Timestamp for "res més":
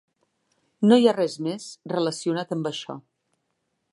1.17-1.69